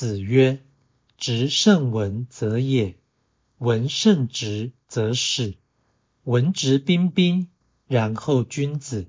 [0.00, 0.62] 子曰
[1.18, 2.96] ：“直胜文则也，
[3.58, 5.58] 文胜直则始。
[6.24, 7.48] 文质彬彬，
[7.86, 9.08] 然后君子。”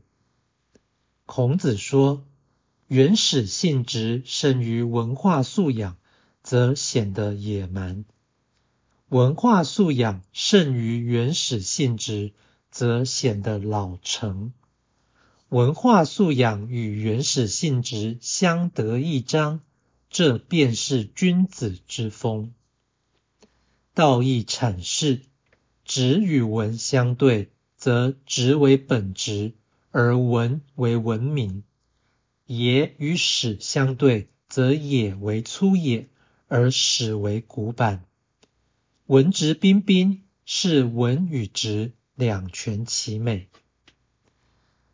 [1.26, 2.26] 孔子说
[2.90, 5.96] ：“原始性质胜于文化素养，
[6.44, 8.04] 则显得野蛮；
[9.08, 12.34] 文化素养胜于原始性质，
[12.70, 14.52] 则显得老成。
[15.48, 19.62] 文化素养与原始性质相得益彰。”
[20.12, 22.54] 这便是君子之风。
[23.94, 25.22] 道义阐释：
[25.86, 29.54] 直与文相对，则直为本直，
[29.90, 31.64] 而文为文明；
[32.46, 36.10] 野与史相对，则野为粗野，
[36.50, 38.04] 而史为古板。
[39.06, 43.48] 文质彬彬，是文与直两全其美。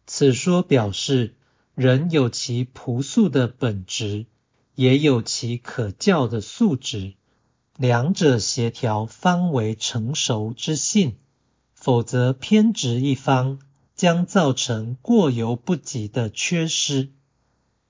[0.05, 1.35] 此说表示，
[1.73, 4.27] 人有其朴素的本质。
[4.77, 7.15] 也有其可教的素质，
[7.77, 11.17] 两者协调方为成熟之性，
[11.73, 13.57] 否则偏执一方，
[13.95, 17.09] 将造成过犹不及的缺失。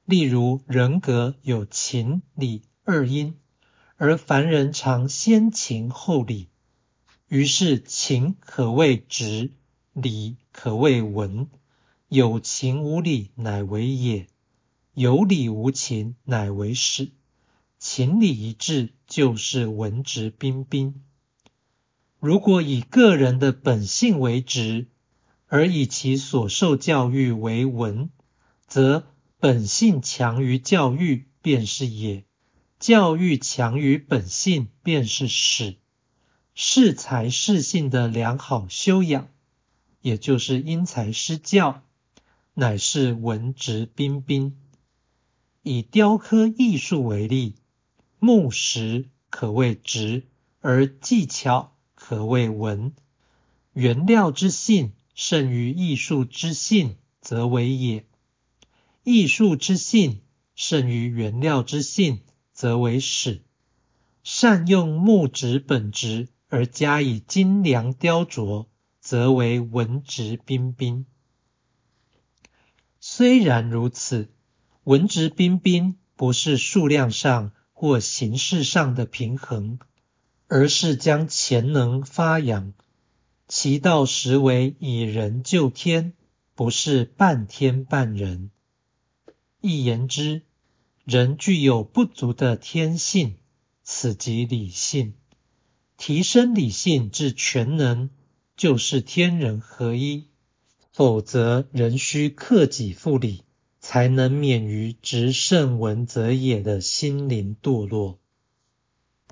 [0.05, 3.35] 例如人格有情理二因，
[3.97, 6.47] 而凡人常先情后理，
[7.27, 9.52] 于是情可谓直，
[9.91, 11.49] 理可谓文，
[12.08, 14.27] 有情无理乃为也。
[14.99, 17.11] 有理无情，乃为始；
[17.77, 21.03] 情理一致，就是文质彬彬。
[22.19, 24.87] 如果以个人的本性为直，
[25.45, 28.09] 而以其所受教育为文，
[28.65, 29.03] 则
[29.37, 32.23] 本性强于教育，便是也；
[32.79, 35.75] 教育强于本性，便是始。
[36.55, 39.27] 是才是性的良好修养，
[40.01, 41.83] 也就是因材施教，
[42.55, 44.57] 乃是文质彬彬。
[45.67, 47.55] 以雕刻艺术为例，
[48.19, 50.23] 木石可谓直，
[50.61, 52.93] 而技巧可谓文。
[53.73, 58.03] 原料之性胜于艺术之性，则为也；
[59.03, 60.21] 艺术之性
[60.55, 62.21] 胜于原料之性，
[62.53, 63.43] 则为始。
[64.23, 68.67] 善用木质本质而加以精良雕琢，
[69.02, 71.05] 则为文质彬彬。
[73.02, 74.30] 虽然如此。
[74.87, 79.80] 文质彬彬不是数量上或形式上的平衡，
[80.48, 82.71] 而是将潜能发扬。
[83.49, 86.14] 其道实为以人救天，
[86.55, 88.49] 不是半天半人。
[89.59, 90.43] 一言之，
[91.04, 93.36] 人具有不足的天性，
[93.83, 95.15] 此即理性。
[95.98, 98.09] 提升理性至全能，
[98.55, 100.30] 就是天人合一。
[100.93, 103.43] 否则，人需克己复礼。
[103.89, 108.20] 才能免于执胜文则也的心灵堕落。